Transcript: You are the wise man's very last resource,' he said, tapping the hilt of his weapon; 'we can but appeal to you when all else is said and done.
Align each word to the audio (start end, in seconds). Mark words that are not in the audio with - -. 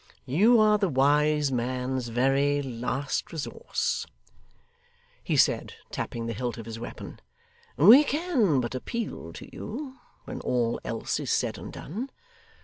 You 0.25 0.59
are 0.59 0.79
the 0.79 0.89
wise 0.89 1.51
man's 1.51 2.07
very 2.07 2.59
last 2.63 3.31
resource,' 3.31 4.07
he 5.23 5.37
said, 5.37 5.75
tapping 5.91 6.25
the 6.25 6.33
hilt 6.33 6.57
of 6.57 6.65
his 6.65 6.79
weapon; 6.79 7.19
'we 7.77 8.05
can 8.05 8.61
but 8.61 8.73
appeal 8.73 9.31
to 9.33 9.47
you 9.55 9.97
when 10.25 10.41
all 10.41 10.81
else 10.83 11.19
is 11.19 11.31
said 11.31 11.59
and 11.59 11.71
done. 11.71 12.09